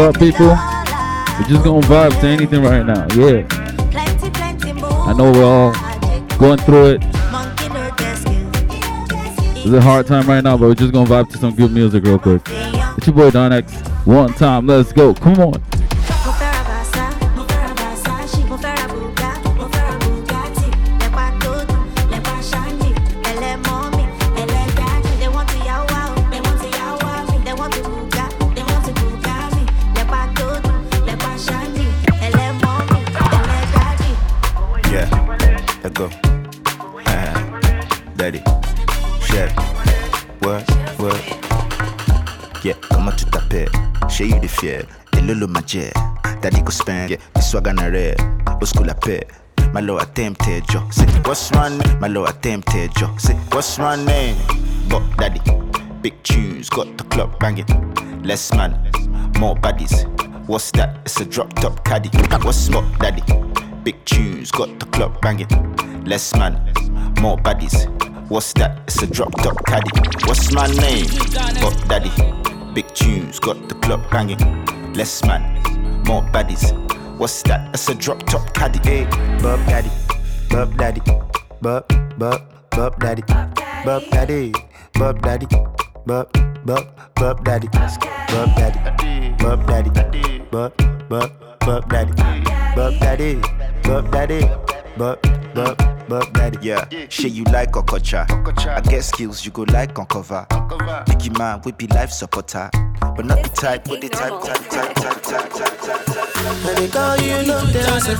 [0.00, 0.46] up, people?
[0.46, 3.46] We're just gonna vibe to anything right now, yeah.
[5.06, 5.72] I know we're all
[6.38, 7.02] going through it.
[9.62, 12.04] It's a hard time right now, but we're just gonna vibe to some good music
[12.04, 12.42] real quick.
[12.46, 13.78] It's your boy Don X.
[14.04, 15.14] One time, let's go.
[15.14, 15.69] Come on.
[39.30, 39.52] Chef,
[40.42, 40.64] what,
[40.98, 42.64] what?
[42.64, 43.70] Yeah, comment tu t'appelles?
[44.08, 45.92] Chez you de fier, et jet.
[46.42, 48.16] Daddy go spend, yeah, the swag on a red.
[48.60, 49.26] Au school la paix.
[49.72, 50.80] My low attempted yo.
[50.90, 52.00] Say, what's my name?
[52.00, 53.08] My low attempted yo.
[53.18, 54.36] Say, what's my name?
[54.88, 55.40] But daddy,
[56.02, 57.66] big tunes, got the club banging.
[58.24, 58.72] Less man,
[59.38, 60.06] more baddies.
[60.48, 60.98] What's that?
[61.04, 62.10] It's a drop top caddy.
[62.42, 63.22] What's up, daddy?
[63.84, 65.48] Big tunes, got the club banging.
[66.04, 66.54] Less man,
[67.20, 67.86] more baddies.
[68.30, 68.82] What's that?
[68.86, 69.90] It's a drop top caddy.
[70.24, 71.06] What's my name?
[71.60, 72.12] But daddy.
[72.72, 74.38] Big tunes, got the club banging.
[74.94, 75.42] Less man,
[76.06, 76.70] more baddies.
[77.18, 77.74] What's that?
[77.74, 78.78] It's a drop top caddy.
[78.88, 79.04] Eh?
[79.04, 79.90] Hey, bub daddy,
[80.48, 81.00] bub daddy,
[81.60, 81.88] bub,
[82.18, 82.40] bub,
[82.70, 83.22] bub daddy,
[83.84, 84.52] bub daddy,
[84.94, 85.46] bub daddy,
[86.06, 86.30] bub,
[86.64, 86.86] bub,
[87.16, 89.90] bub daddy, bub daddy, bub daddy,
[90.52, 90.72] bub,
[91.08, 91.32] bub,
[91.66, 92.12] bub daddy,
[92.76, 93.40] bub daddy,
[93.82, 94.48] bub daddy,
[94.96, 95.20] bub,
[95.52, 96.58] bub, bub daddy.
[96.60, 98.26] Yeah, shit you like Okocha.
[98.68, 100.44] I get skills you go like on cover.
[101.06, 102.68] Biggie man, we be life supporter.
[103.00, 106.66] But not the type, but the type, type, type, type, type, type, type, type.
[106.66, 108.18] And they call you no dancer.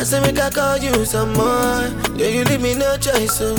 [0.00, 1.82] I say make I call you some more.
[2.16, 3.36] Yeah, you leave me no choice.
[3.38, 3.54] So.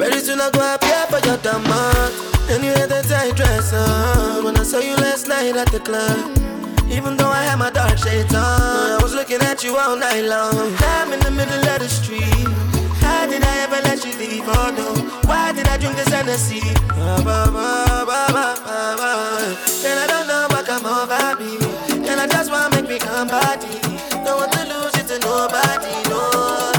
[0.00, 2.12] Very soon I go up here for your demand.
[2.48, 5.80] And you had that tight dress on when I saw you last night at the
[5.80, 6.16] club.
[6.90, 10.24] Even though I had my dark shades on, I was looking at you all night
[10.24, 10.74] long.
[10.80, 12.19] I'm in the middle of the street.
[16.30, 16.60] Hennessy?
[16.86, 19.10] Ba, ba, ba, ba, ba, ba, ba.
[19.82, 21.58] And I don't know what come over me.
[22.06, 23.80] And I just wanna make me come body.
[24.24, 26.70] Don't want to lose it to nobody, no.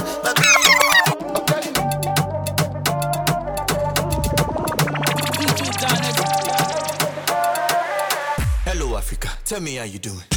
[8.64, 9.28] Hello, Africa.
[9.44, 10.31] Tell me how you doing.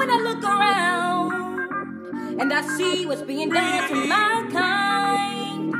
[0.00, 5.74] When I look around and I see what's being done to my kind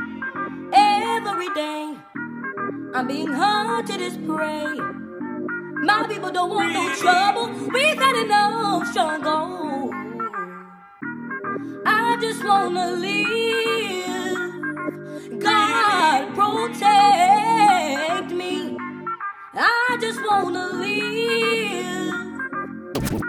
[0.71, 1.95] every day,
[2.93, 4.75] I'm being hunted as prey.
[5.89, 7.47] My people don't want no trouble.
[7.73, 9.89] We got enough struggle.
[11.87, 14.51] I just wanna live.
[15.39, 18.77] God protect me.
[19.55, 22.00] I just wanna live.
[23.11, 23.19] This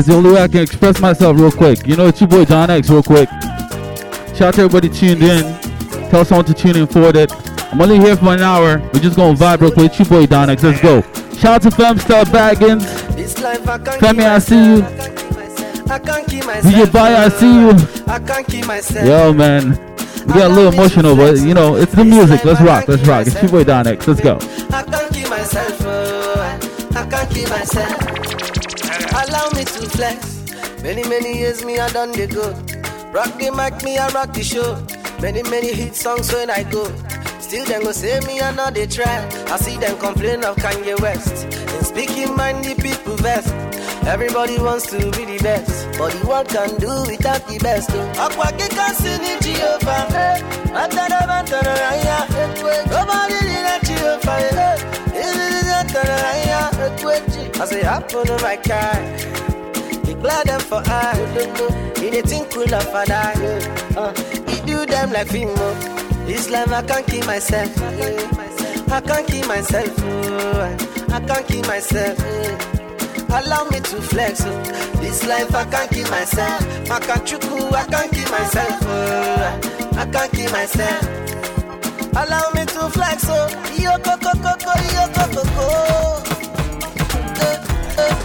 [0.00, 1.86] is the only way I can express myself real quick.
[1.86, 3.28] You know, it's your boy Don X real quick.
[3.28, 5.42] Shout out to everybody tuned in.
[6.10, 7.30] Tell someone to tune in for that.
[7.72, 8.78] I'm only here for an hour.
[8.92, 9.92] We're just gonna vibe real quick.
[9.92, 10.64] It's your boy Don X.
[10.64, 11.02] Let's go.
[11.36, 13.14] Shout out to Femstar Baggins.
[13.14, 15.31] This life Femi, I see you.
[15.92, 16.74] I can't keep myself.
[16.74, 17.70] DJ Baya, I see you.
[18.06, 19.06] I can't keep myself.
[19.06, 19.72] Yo, man.
[20.26, 22.42] We got a little emotional, but you know, it's the music.
[22.46, 22.88] Let's rock.
[22.88, 23.26] Let's rock.
[23.26, 24.08] It's your boy Don X.
[24.08, 24.36] Let's go.
[24.70, 25.76] I can't keep myself.
[25.82, 26.58] Oh,
[26.94, 27.92] I can't keep myself.
[29.12, 30.82] Allow me to flex.
[30.82, 32.52] Many, many years me I done the go.
[33.12, 34.80] Rock the mic, me I rock the show.
[35.20, 36.84] Many, many hit songs when I go.
[37.38, 39.28] Still them go say me I know they try.
[39.48, 41.44] I see them complain of Kanye West.
[41.44, 43.52] And speaking mind the people best.
[44.06, 47.90] Everybody wants to be the best, but the world can do without the best.
[48.18, 50.06] Aqua can sing in Jehovah.
[50.14, 50.40] Eh,
[50.74, 52.18] matara matara raya.
[52.90, 54.38] Nobody that Jehovah.
[54.58, 54.92] Eh.
[57.62, 59.42] I say happen on my car.
[60.22, 61.16] Glad them for I.
[61.98, 63.34] He they think cool of a die.
[64.48, 65.54] He do them like Fimo.
[65.56, 66.24] Oh.
[66.26, 67.70] This life I can't keep myself.
[68.90, 69.94] I can't keep myself.
[69.98, 70.76] oh,
[71.12, 72.18] I can't keep myself.
[72.20, 72.71] Eh.
[73.32, 74.42] Allow me to flex.
[74.44, 74.62] oh.
[75.00, 76.60] This life I can't keep myself.
[76.90, 78.78] I can't chuku, I can't keep myself.
[78.82, 79.60] oh,
[79.96, 81.02] I can't keep myself.
[82.14, 83.24] Allow me to flex.
[83.28, 83.48] Oh,
[83.78, 85.22] yo co co co co yo co.
[87.40, 87.58] Eh,
[87.98, 88.16] eh,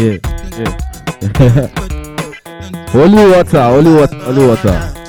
[0.00, 0.16] Yeah,
[0.56, 0.74] yeah.
[2.92, 4.99] holy water, holy water, holy water.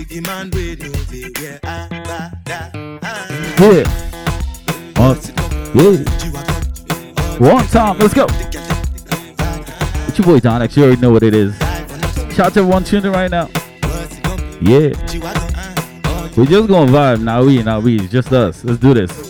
[0.00, 2.58] Biggie man we no dey wear a ah, ba da.
[3.60, 3.84] Yeah.
[5.74, 5.92] Yeah.
[5.92, 6.04] Uh,
[7.38, 8.24] One time, let's go.
[10.08, 10.74] It's your boy Don X.
[10.78, 11.54] You already know what it is.
[12.34, 13.48] Shout out to everyone tuning in right now.
[14.62, 14.96] Yeah.
[16.34, 17.20] We're just gonna vibe.
[17.20, 18.08] Now we, now we.
[18.08, 18.64] Just us.
[18.64, 19.29] Let's do this.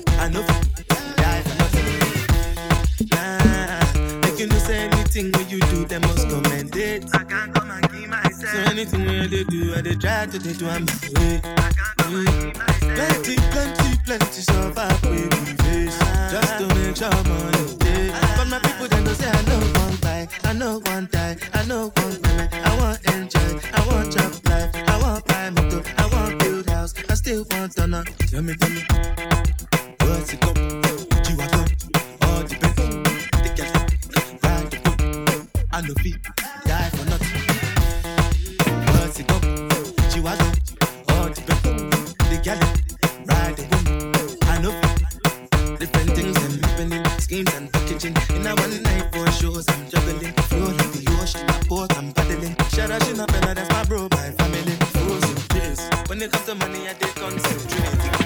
[9.80, 10.84] I they try to they do I'm
[11.16, 11.40] way.
[11.40, 14.42] Plenty, plenty, plenty
[14.76, 15.24] I we
[15.56, 15.98] face
[16.30, 18.12] just to make sure money day.
[18.36, 21.64] But my people then go say I know one buy, I know one die, I
[21.64, 22.52] know one payment.
[22.52, 26.92] I want enjoy, I want job life, I want buy motor, I want build house,
[27.08, 28.04] I still want to know.
[28.04, 28.82] Tell me, tell me.
[30.00, 30.52] What's it go?
[31.24, 31.68] G-Wagon,
[32.20, 32.76] all the best.
[33.32, 33.72] The girls
[34.44, 35.64] ride the boat.
[35.72, 36.39] I know feet
[40.20, 40.52] G-Wagon,
[41.08, 41.64] all the best.
[42.28, 42.36] The
[43.26, 44.36] ride the boat.
[44.44, 44.76] I know.
[45.78, 48.14] Different things and happening, schemes and packaging.
[48.36, 50.34] In a one night for shows, I'm juggling.
[50.50, 52.54] Flow like the ocean, port, I'm paddling.
[52.68, 53.00] Shout out,
[53.32, 54.76] Bella, that's my bro, my family.
[54.92, 55.88] Frozen place.
[56.08, 58.19] When it comes to money, I take concentrate.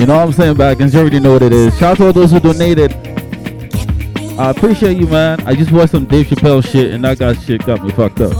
[0.00, 0.94] You know what I'm saying, Baggins?
[0.94, 1.78] You already know what it is.
[1.78, 2.94] Shout out to all those who donated.
[4.40, 5.38] I appreciate you, man.
[5.46, 8.32] I just watched some Dave Chappelle shit, and that guy shit got me fucked up.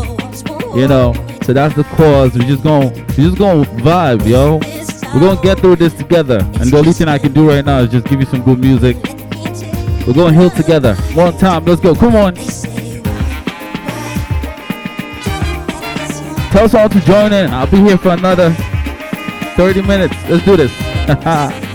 [0.74, 1.12] You know,
[1.42, 2.32] so that's the cause.
[2.32, 4.56] We just gonna, we just gonna vibe, yo.
[5.12, 6.38] We're gonna get through this together.
[6.38, 8.58] And the only thing I can do right now is just give you some good
[8.58, 8.96] music.
[10.06, 10.94] We're going to heal together.
[11.12, 11.66] One time.
[11.66, 11.94] Let's go.
[11.94, 12.36] Come on.
[16.52, 17.50] Tell us all to join in.
[17.50, 18.50] I'll be here for another
[19.56, 20.14] 30 minutes.
[20.26, 20.89] Let's do this.
[21.12, 21.66] I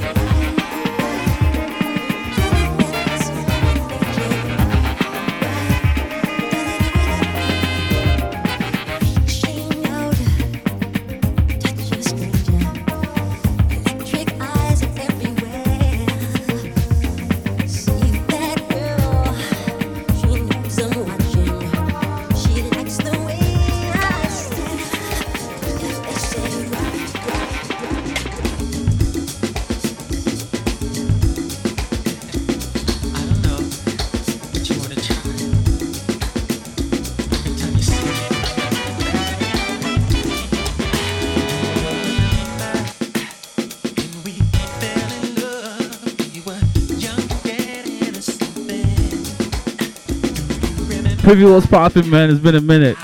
[51.25, 52.29] Preview what's popping, man.
[52.29, 52.95] It's been a minute.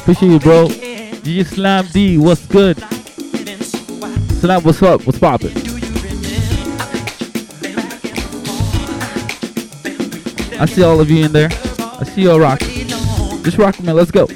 [0.00, 0.66] Appreciate you, bro.
[0.66, 2.76] G Slam D, what's good?
[4.40, 5.06] Slam, what's up?
[5.06, 5.46] What's remember?
[10.58, 11.48] I see all of you in there.
[11.78, 12.88] I see y'all rocking.
[13.44, 13.94] Just rocking, man.
[13.94, 14.26] Let's go.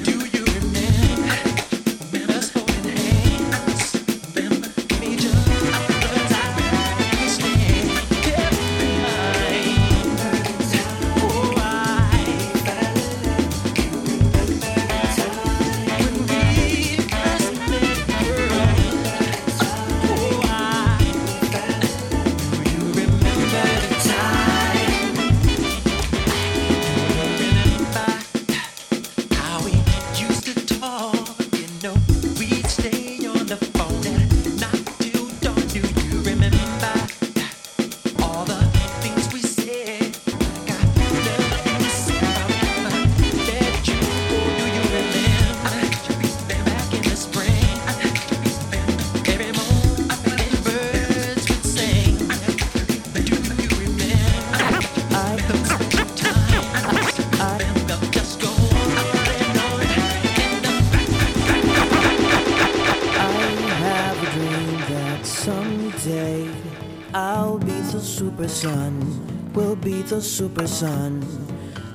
[68.15, 71.21] Super sun, will be the super sun.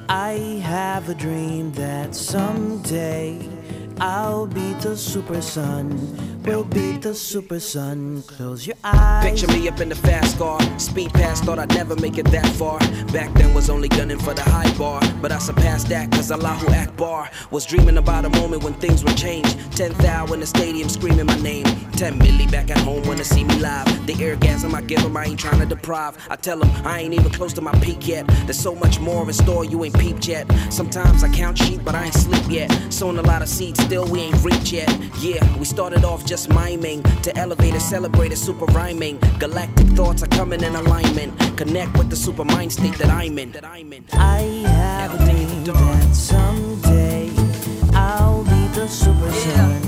[0.09, 3.39] I have a dream that someday
[4.01, 5.87] I'll be the super sun,
[6.45, 8.23] will be the super sun.
[8.23, 9.25] Close your eyes.
[9.25, 10.59] Picture me up in the fast car.
[10.79, 12.79] Speed past, thought I'd never make it that far.
[13.11, 15.01] Back then was only gunning for the high bar.
[15.21, 17.29] But I surpassed that cause Allahu Akbar.
[17.51, 19.47] Was dreaming about a moment when things would change.
[19.75, 21.65] 10,000 in the stadium screaming my name.
[21.93, 23.87] 10 milli back at home wanna see me live.
[24.05, 26.17] The orgasm I give 'em, I ain't trying to deprive.
[26.29, 28.25] I tell 'em I ain't even close to my peak yet.
[28.45, 30.45] There's so much more in store you ain't peeped yet.
[30.69, 32.69] Sometimes I count sheep, but I ain't sleep yet.
[32.89, 34.89] Sowing a lot of seeds, still we ain't reached yet.
[35.19, 37.01] Yeah, we started off just miming.
[37.23, 39.17] To elevate and celebrate is super rhyming.
[39.39, 41.33] Galactic thoughts are coming in alignment.
[41.57, 43.51] Connect with the super mind state that I'm in.
[43.51, 44.05] That I'm in.
[44.13, 47.31] I have a dream that someday
[47.93, 49.81] I'll be the super sun,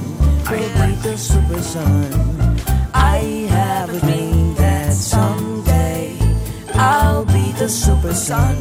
[0.50, 2.57] will be the super sun.
[2.95, 3.17] I
[3.50, 6.17] have a dream that someday
[6.74, 8.57] I'll be the super sun,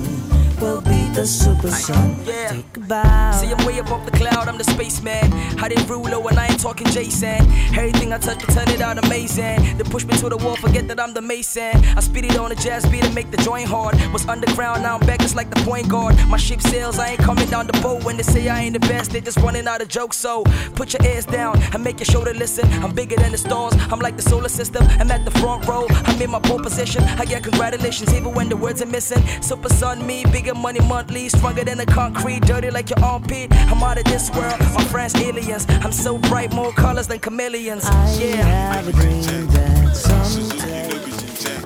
[0.61, 2.17] will be the super sun.
[2.25, 2.51] Yeah.
[2.51, 3.33] Take a bow.
[3.33, 5.33] See, I'm way above the cloud, I'm the spaceman.
[5.59, 7.41] I didn't Rulo and I ain't talking Jason.
[7.77, 9.79] Everything I touch, can turn it out amazing.
[9.79, 11.77] They push me to the wall, forget that I'm the mason.
[11.97, 13.95] I speed it on a jazz beat and make the joint hard.
[14.13, 16.15] Was underground, now I'm back just like the point guard.
[16.29, 18.05] My ship sails, I ain't coming down the boat.
[18.05, 20.17] When they say I ain't the best, they just running out of jokes.
[20.17, 22.71] So put your ears down and make your shoulder listen.
[22.85, 24.85] I'm bigger than the stars, I'm like the solar system.
[25.01, 27.03] I'm at the front row, I'm in my pole position.
[27.05, 29.23] I get congratulations even when the words are missing.
[29.41, 33.53] Super sun, me, bigger money monthly, stronger than the concrete, dirty like your armpit.
[33.53, 35.67] I'm out of this world, my friends aliens.
[35.69, 37.85] I'm so bright, more colors than chameleons.
[37.87, 38.73] I Yeah.
[38.75, 40.89] have a dream that someday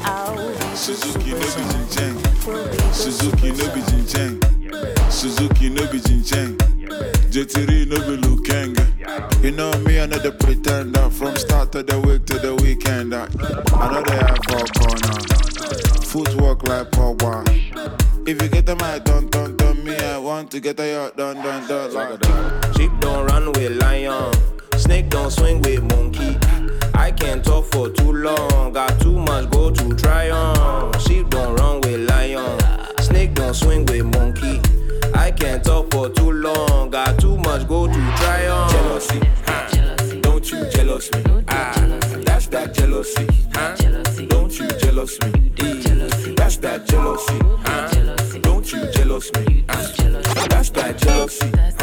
[0.04, 2.14] I'll be Suzuki no super be Jin
[2.46, 4.06] will be the Suzuki super no be sun.
[4.06, 6.58] Jin Jin Suzuki no be Jin Jin
[7.30, 8.84] JT no be Lukenga
[9.42, 13.14] You know me, I know the pretender From start to the week to the weekend
[13.14, 13.26] I
[13.74, 15.20] I know they have for corner
[16.04, 20.60] Footwork like Pogba If you get them, I don't, don't, don't Me, I want to
[20.60, 24.32] get a yacht done, done, done like Sheep don't run with lion.
[24.78, 26.38] Snake don't swing with monkey.
[26.94, 28.72] I can't talk for too long.
[28.72, 30.98] Got too much go to try on.
[31.00, 32.58] Sheep don't run with lion.
[33.00, 34.58] Snake don't swing with monkey.
[35.14, 36.88] I can't talk for too long.
[36.90, 38.70] Got too much go to try on.
[38.70, 40.20] Jealousy, huh?
[40.22, 41.22] Don't you jealous me?
[41.48, 41.74] Ah,
[42.24, 43.76] that's that jealousy, huh?
[44.28, 45.30] Don't you jealous me?
[46.36, 47.63] That's that jealousy, huh?
[49.20, 49.64] Jealous me.
[50.48, 51.73] That's that jealousy.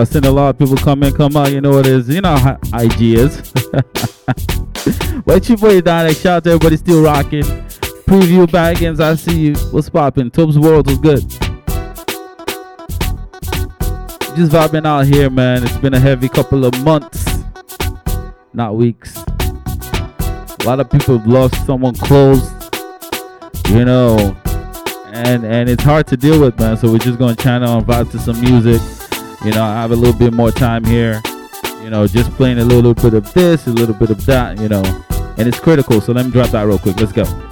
[0.00, 1.52] I seen a lot of people come in, come out.
[1.52, 2.08] You know what it is.
[2.08, 3.52] You know how IG is.
[5.26, 6.20] but your boy Don X.
[6.20, 7.42] Shout out to everybody still rocking.
[7.42, 8.98] Preview baggins.
[8.98, 9.54] I see you.
[9.72, 10.30] What's poppin'?
[10.30, 11.20] Tubbs World was good.
[14.38, 15.64] Just vibing out here, man.
[15.64, 17.44] It's been a heavy couple of months,
[18.54, 19.18] not weeks.
[19.18, 22.50] A lot of people have lost someone close,
[23.68, 24.34] you know,
[25.12, 26.78] and and it's hard to deal with, man.
[26.78, 28.80] So we're just gonna channel and vibe to some music.
[29.44, 31.22] You know, I have a little bit more time here.
[31.82, 34.58] You know, just playing a little bit of this, a little bit of that.
[34.58, 34.82] You know,
[35.38, 36.00] and it's critical.
[36.00, 37.00] So let me drop that real quick.
[37.00, 37.49] Let's go.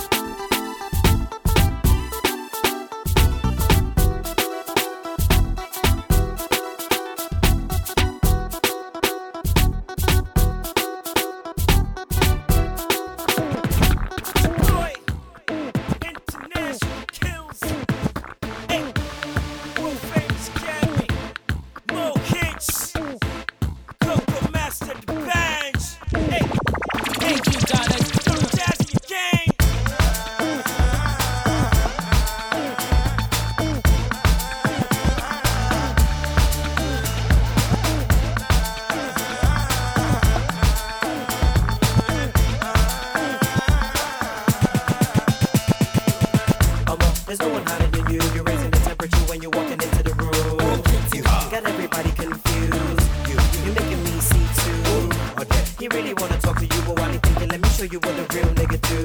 [57.78, 59.00] Show you what a real nigga do.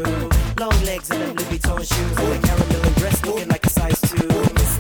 [0.60, 4.02] Long legs and them Louis Vuitton shoes, and the caramel dress looking like a size
[4.02, 4.28] two.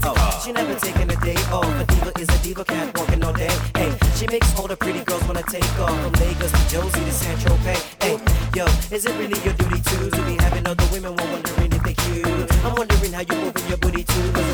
[0.05, 1.69] Oh, she never taking a day off.
[1.79, 3.53] A diva is a diva, cat walking all day.
[3.75, 7.11] Hey, she makes all the pretty girls wanna take off from Lagos to Josie to
[7.11, 7.81] San Tropez.
[8.01, 8.17] Hey,
[8.55, 11.83] yo, is it really your duty too to be having other women while wondering if
[11.83, 12.65] they cute?
[12.65, 14.52] I'm wondering how you moving your booty too,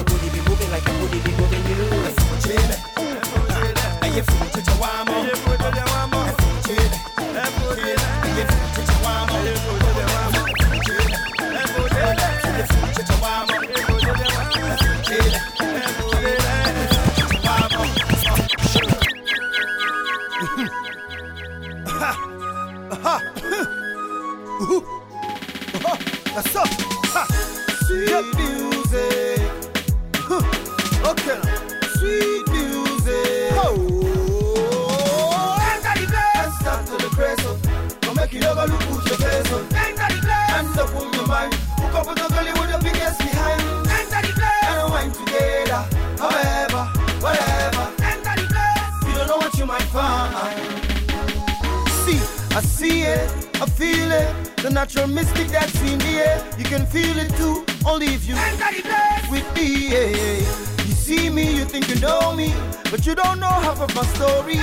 [62.99, 64.57] but you don't know half of my story.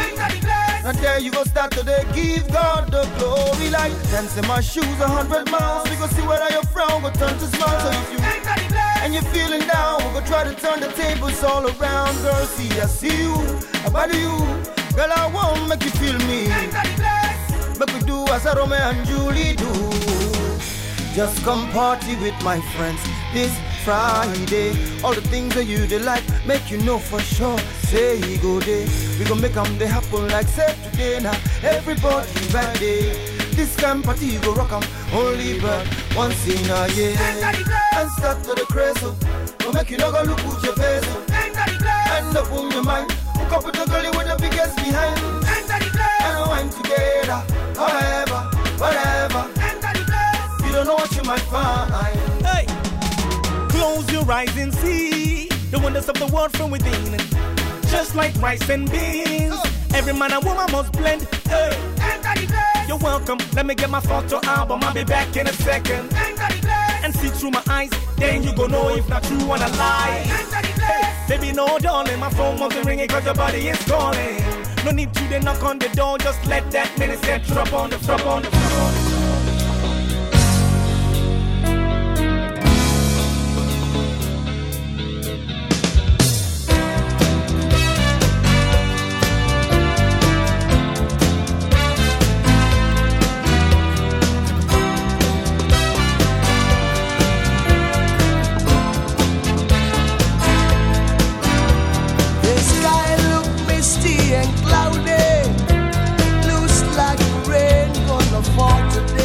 [0.85, 3.71] And there you go start to dey give God the glory.
[3.71, 5.89] Like dance in my shoes a hundred miles.
[5.89, 7.81] We go see whether your frown go turn to smile.
[7.81, 8.19] So if you
[9.03, 12.13] and you're feeling down, we go try to turn the tables all around.
[12.21, 13.33] Girl, see I see you,
[13.87, 14.37] I you.
[14.95, 16.49] Girl, I won't make you feel me.
[17.79, 19.73] Make we do as Romeo and Julie do.
[21.15, 23.01] Just come party with my friends
[23.33, 23.53] this
[23.87, 24.75] Friday.
[25.05, 27.57] All the things that you they like, make you know for sure.
[27.87, 28.85] Say he go there,
[29.17, 31.39] we gon' make 'em they happen like say today now.
[31.63, 33.15] Everybody ready.
[33.55, 34.83] This kind party you go rock 'em
[35.15, 37.15] only but once in a year.
[37.95, 39.15] And start to the crazy, oh.
[39.63, 41.07] go make you no go look at your face.
[41.07, 41.23] Oh.
[42.19, 45.17] End up on your mind, hook up with the girl with the biggest behind.
[46.27, 47.41] And wine together,
[47.79, 48.41] however,
[48.83, 49.43] whatever.
[50.67, 52.26] You don't know what you might find.
[53.77, 57.19] Close your eyes and see the wonders of the world from within.
[57.91, 59.55] Just like rice and beans,
[59.95, 61.23] every man and woman must blend.
[61.45, 61.77] Hey,
[62.89, 63.39] you're welcome.
[63.53, 64.81] Let me get my photo album.
[64.83, 66.11] I'll be back in a second.
[67.05, 70.25] And see through my eyes, then you go know if not true or a lie.
[71.29, 74.43] Hey, baby, no darling, my phone wasn't ringing cause your body is calling.
[74.87, 77.99] No need to then knock on the door, just let that set drop on the
[77.99, 79.16] drop on the drop on The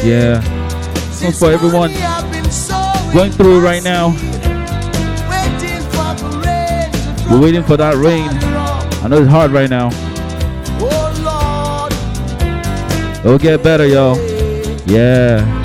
[0.04, 0.40] Yeah.
[1.12, 1.92] So for everyone
[3.12, 4.08] going through right now,
[7.30, 8.28] we're waiting for that rain.
[9.04, 9.90] I know it's hard right now.
[13.20, 14.16] It'll get better, y'all.
[14.86, 15.61] Yeah.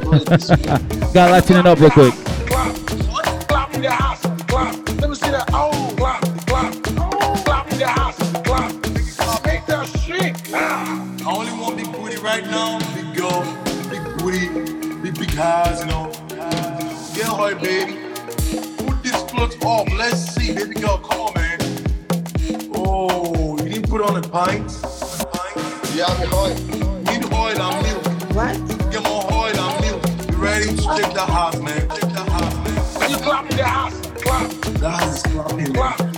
[10.52, 11.16] Ah.
[11.24, 12.78] I only want big booty right now.
[12.94, 13.42] Big girl,
[13.88, 14.48] big booty,
[15.00, 16.10] big big house, you know.
[17.14, 17.92] Get high, baby.
[18.84, 19.86] Put this float up.
[19.96, 20.98] Let's see, baby girl.
[20.98, 21.58] Come on, man.
[22.74, 24.72] Oh, you didn't put on a pint.
[25.94, 26.54] Yeah, me high.
[26.54, 26.79] Need
[30.96, 31.80] shake the house, man?
[31.80, 32.54] Shake the house,
[32.98, 33.10] man.
[33.10, 34.00] You clap in the house.
[34.22, 34.50] Clap.
[34.80, 35.74] The house is clapping.
[35.74, 36.09] Clap,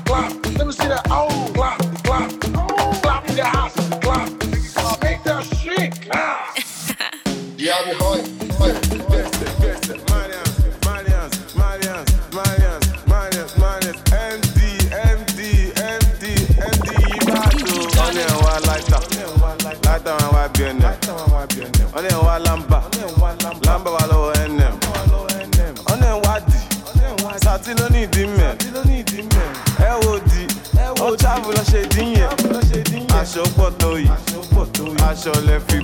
[35.24, 35.78] aṣọ lẹ fi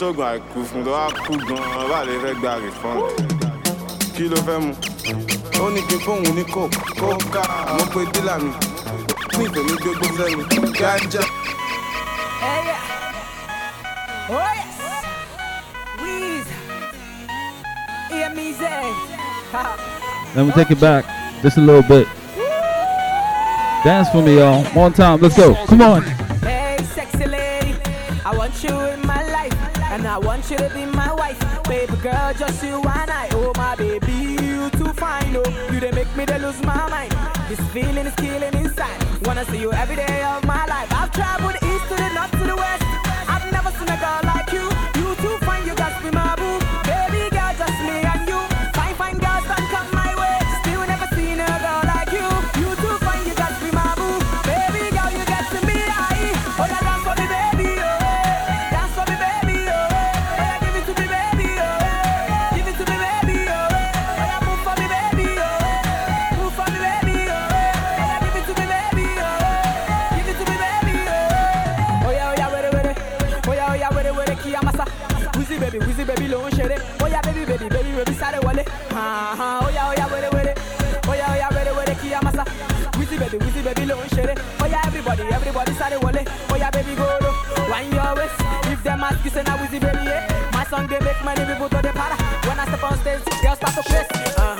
[0.00, 3.02] èrè ṣógun àìkú fún tó wá kú gan-an bá lè fẹ́ gba refund
[4.16, 4.72] kí ló fẹ́ mu
[5.64, 8.50] ó ní kí fóun ní coke kóká ah, mo pe dílà mi
[9.38, 11.22] ní ìtẹ̀mí gbégbó sẹ́nu gánjà.
[12.42, 12.82] Hey, yeah.
[14.30, 14.78] Oh, yes.
[16.02, 16.52] Weeze.
[18.10, 18.82] Hear me say.
[19.52, 19.62] Ha.
[20.34, 21.04] Let me take it back
[21.42, 22.06] just a little bit.
[23.84, 24.64] Dance for me, y'all.
[24.74, 25.20] One time.
[25.20, 25.54] Let's go.
[25.66, 26.19] Come on.
[30.56, 31.38] To be my wife.
[31.64, 33.28] Baby girl, just you and I.
[33.32, 35.36] Oh, my baby, you too fine.
[35.36, 37.12] Oh, you they make me they lose my mind.
[37.48, 38.98] This feeling is killing inside.
[39.26, 40.92] Wanna see you every day of my life.
[40.92, 42.39] I've traveled east to the north
[89.24, 90.50] You say na wizzy yeah.
[90.52, 92.16] My song they make my money, people to the para.
[92.48, 94.08] When I step on stage, girls start to press.
[94.38, 94.59] Uh huh,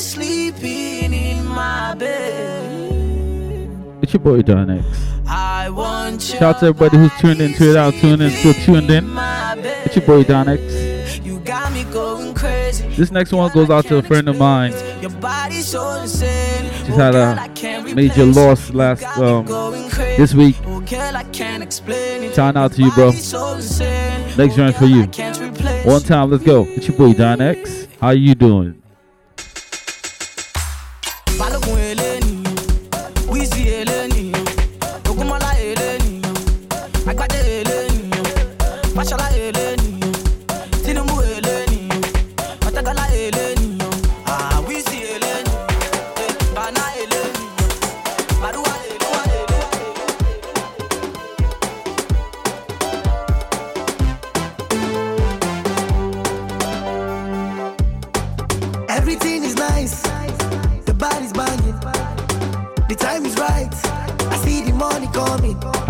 [0.00, 2.92] sleeping in my bed.
[4.02, 4.84] It's your boy Don X.
[5.26, 8.90] I want Shout out to everybody who's tuned in, tuned out, tuned in, still tuned
[8.90, 9.04] in.
[9.84, 11.18] It's your boy Don X.
[11.24, 12.86] You got me going crazy.
[12.88, 14.72] This next one goes out to a friend of mine.
[15.00, 16.70] Your body's so insane.
[16.84, 19.46] She's had a major loss last um
[20.16, 20.56] this week.
[20.66, 22.34] Oh, girl, I can't explain it.
[22.34, 23.10] Shout out to you, bro.
[23.10, 25.04] Next round for you.
[25.84, 26.64] One time, let's go.
[26.68, 27.88] It's your boy Don X.
[28.00, 28.80] How you doing?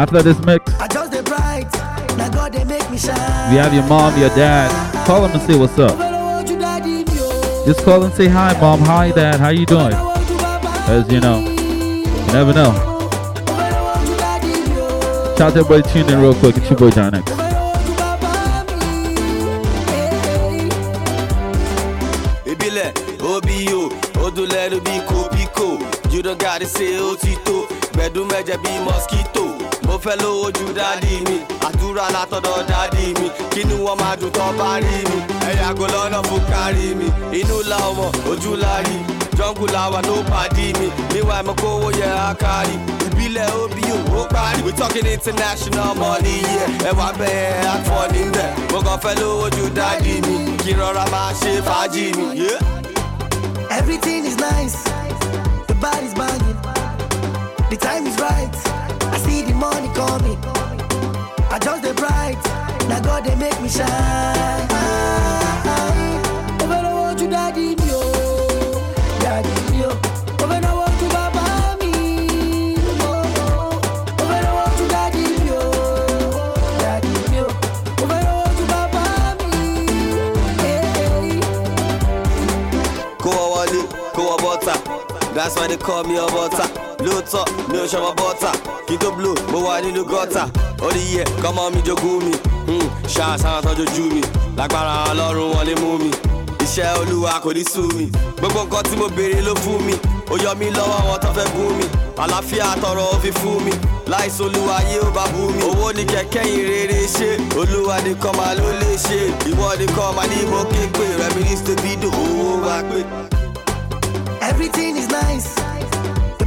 [0.06, 1.66] After this mix, I just the bright.
[2.16, 3.16] Now God they make me shine.
[3.52, 4.70] you have your mom, your dad.
[5.04, 5.98] Call them and say what's up.
[7.66, 8.78] Just call and say hi, mom.
[8.82, 9.40] Hi, dad.
[9.40, 9.92] How you doing?
[9.94, 12.72] As you know, you never know.
[15.36, 16.56] Shout out to everybody tuned in real quick.
[16.56, 17.32] It's your boy Don X.
[22.52, 22.90] ìbílẹ̀
[23.32, 23.80] obo
[24.24, 25.68] odúlẹ̀rù bíi kòbíkò
[26.12, 27.58] you don't gotta say òtítọ́
[27.94, 29.35] gbẹ̀dú mẹ́jẹ bíi mosquito mo ó
[30.06, 30.46] fẹ́ lówó
[30.78, 31.36] dádì mi.
[31.68, 33.26] Àdúrà látọ̀dọ̀ dádì mi.
[33.52, 35.18] Kínú wọn máa dùn bá rí mi.
[35.50, 37.06] Ẹ̀yà kò lọ́nà fún kárí mi.
[37.40, 37.56] Inú
[38.30, 38.52] ojú
[40.08, 40.14] ló
[40.78, 40.86] mi.
[41.12, 41.36] Níwà
[42.00, 42.10] yẹ
[42.42, 42.74] kárí.
[43.06, 43.62] Ìbílẹ̀ ò
[44.34, 44.60] parí.
[44.66, 46.90] We talking international money yeah.
[46.90, 49.46] ẹwà bẹ́ẹ̀ àtọ̀ níbẹ̀ mo kàn fẹ́ lówó
[49.78, 50.36] dádì mi.
[50.62, 52.26] Kí rọra máa ṣe fàájì mi.
[53.78, 54.76] Everything is nice,
[55.68, 56.58] the body's banging,
[57.70, 58.85] the time is right.
[59.58, 60.38] Money coming,
[61.50, 62.36] I just the bright.
[62.88, 64.68] Now God they make me shine.
[66.68, 67.90] World you daddy daddy
[69.80, 75.24] world you baba me world you daddy
[76.82, 77.14] daddy
[78.10, 79.04] world you baba
[79.40, 79.50] me.
[80.60, 81.40] Hey.
[83.22, 83.80] kó wọ wọlé
[84.14, 84.74] kó wọ bọ́tà
[85.34, 86.68] that's why they call me a butter
[87.06, 88.50] lóòótọ́ mi ò ṣọmọ bọ́tà
[88.86, 90.42] kí tó blow mo wà nínú gọ́tà
[90.86, 92.32] ó ní yẹ kọ́mọ mi jogún mi
[92.68, 94.20] hmm, ṣáà sáwọn tó jojú mi
[94.58, 96.10] lágbára ọlọ́run wọn lè mú mi.
[96.64, 98.04] Iṣẹ́ olúwa kò ní sú mi.
[98.38, 99.94] Gbogbo nǹkan tí mo béèrè ló fún mi.
[100.32, 101.84] Ó yọ mí lọ́wọ́ àwọn tó fẹ́ gún mi.
[102.22, 103.72] Àlàáfíà tọrọ ó fi fún mi.
[104.10, 105.62] Láìsí olúwa yé ó bá bú mi.
[105.70, 107.28] Owó ní kẹ̀kẹ́ yìí rere ṣe.
[107.60, 109.18] Olúwa nìkan máa ló lè ṣe.
[109.50, 111.04] Ìwọ nìkan máa ní mo ké pé.
[111.22, 112.98] Reminisce to be the owó wá pé.
[114.50, 115.48] Everything is nice,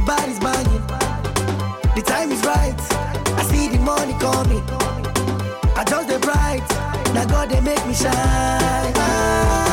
[0.00, 0.86] the body's banging,
[1.94, 2.74] the time is right.
[3.38, 4.62] I see the money coming,
[5.76, 6.66] I just the bright.
[7.14, 9.69] Now God they make me shine.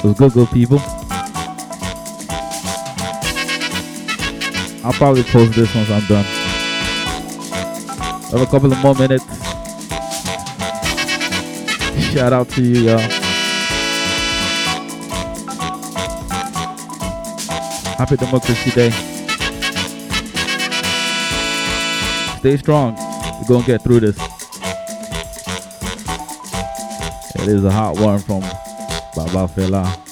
[0.00, 0.78] What's good, good people?
[4.84, 6.24] I'll probably post this once I'm done.
[8.30, 9.24] Have a couple of more minutes.
[12.12, 13.00] Shout out to you, y'all.
[17.98, 18.90] Happy Democracy Day.
[22.38, 22.94] Stay strong.
[23.40, 24.16] We're gonna get through this.
[27.34, 28.44] It is a hot one from
[29.18, 30.07] 爸爸飞了。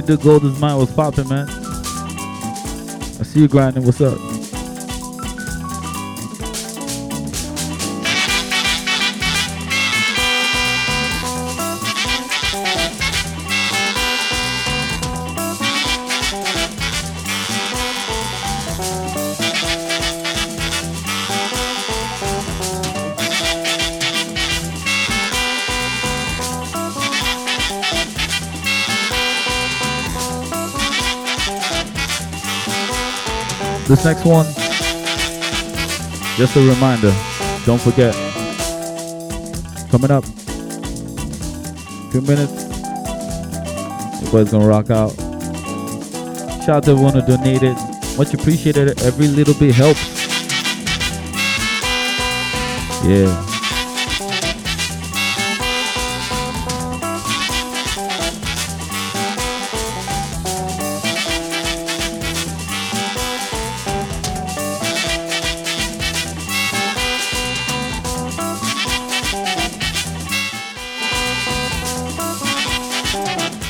[0.00, 1.48] The gold is mine was popping, man.
[1.48, 3.84] I see you grinding.
[3.84, 4.31] What's up?
[33.92, 34.46] This next one,
[36.38, 37.12] just a reminder,
[37.66, 38.14] don't forget.
[39.90, 40.24] Coming up,
[42.10, 42.64] two minutes,
[44.22, 45.10] everybody's gonna rock out.
[46.64, 47.76] Shout out to everyone who donated.
[48.16, 48.98] Much appreciated.
[49.02, 50.00] Every little bit helps.
[53.04, 53.51] Yeah.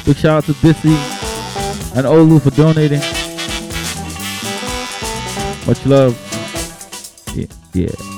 [0.04, 0.96] Big shout out to Bissy
[1.94, 3.00] and Olu for donating.
[5.66, 6.18] Much love.
[7.36, 8.11] Yeah, yeah.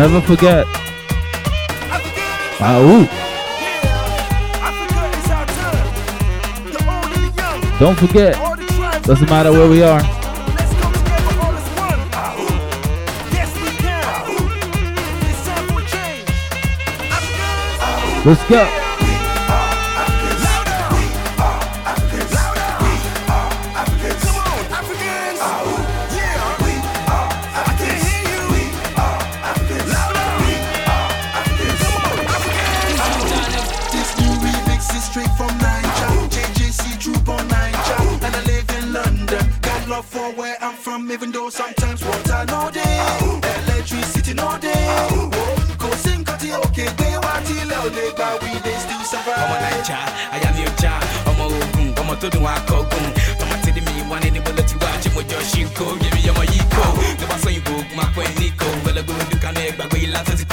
[0.00, 0.66] Never forget.
[2.62, 3.06] Ooh.
[7.78, 8.32] Don't forget.
[9.04, 10.00] Doesn't matter where we are.
[18.24, 18.79] Let's go.
[40.10, 42.98] For where I'm from, even though sometimes water no day.
[43.62, 44.84] Electricity no day.
[45.78, 46.20] Go sing
[46.66, 49.38] okay, they want to love they but we they still survive.
[49.44, 49.98] ọmọ naija
[50.34, 50.92] aya mi ò já
[51.30, 53.06] ọmọ ogun ọmọ tó dùn wá kọgùn
[53.38, 54.90] tọmọ tẹlẹ mi wá ní níbo ló ti wá.
[55.02, 56.84] Ṣé mo jọ ṣì ń kó yẹmi ọmọ yìí kó
[57.20, 60.44] ló bá sọ ìbò máa pẹ́ ní kó gbẹlẹgbẹ dùkà ní ẹgbàgbé ilá tó ti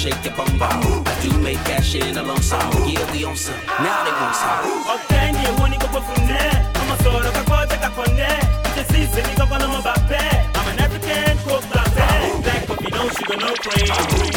[0.00, 0.80] shake your bum bum.
[1.06, 2.72] I do make cash in a lump sum.
[2.88, 3.60] Yeah, we on some.
[3.84, 4.64] Now they want some.
[4.94, 6.44] ọ̀kẹ́ni èwo ni gbogbo fún nẹ́
[6.80, 8.34] ọmọ sọ̀rọ̀ kakọ́ jẹ́ kakọ́ nẹ́
[8.74, 10.56] ṣe sí ìsinmi kọ́kọ́ lọ́mọ bá bẹ́ẹ̀ i'm about bad.
[10.58, 11.36] I'm an african
[11.72, 13.92] bá bẹ́ẹ̀ black coffee no sugar no cream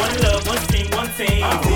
[0.05, 1.72] one love one team one team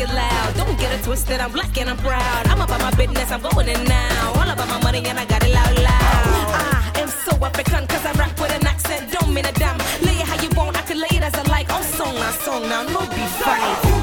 [0.00, 0.54] it loud.
[0.56, 2.46] Don't get it twisted, I'm black and I'm proud.
[2.46, 4.32] I'm about my business, I'm going in now.
[4.34, 6.92] All about my money and I got it loud, loud.
[6.94, 9.78] I am so African, cause I rap with an accent, don't mean a damn.
[10.02, 11.72] Lay it how you want, I can lay it as I like.
[11.72, 13.99] On song, not song, now no be funny.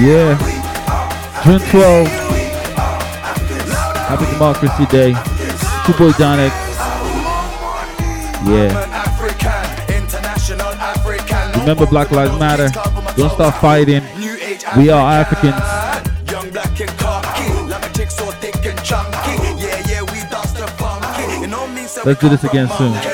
[0.00, 0.32] Yeah.
[1.44, 2.08] June 12th.
[4.08, 5.12] Happy Democracy Day.
[5.84, 6.54] Two boy Don X.
[8.48, 8.72] Yeah.
[11.60, 12.70] Remember Black Lives Matter.
[13.14, 14.02] Don't stop fighting.
[14.78, 15.60] We are Africans.
[22.06, 23.09] Let's do this again soon.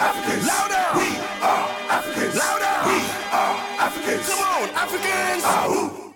[0.00, 0.46] Africans.
[0.46, 1.08] Louder, we
[1.42, 2.36] are Africans.
[2.36, 2.98] Louder, we
[3.32, 4.28] are Africans.
[4.28, 6.09] Come on, Africans!